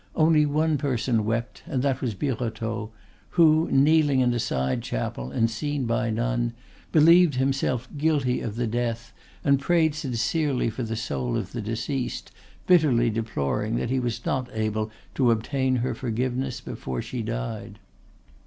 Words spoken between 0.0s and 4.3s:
Only one person wept, and that was Birotteau, who, kneeling